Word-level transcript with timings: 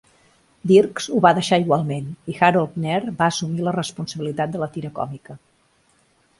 Dirks 0.69 1.07
ho 1.17 1.21
va 1.25 1.31
deixar 1.39 1.59
igualment, 1.65 2.07
i 2.33 2.35
Harold 2.47 2.73
Knerr 2.79 3.13
va 3.21 3.29
assumir 3.29 3.69
la 3.69 3.77
responsabilitat 3.79 4.57
de 4.59 4.67
la 4.67 4.73
tira 4.79 4.95
còmica. 5.01 5.41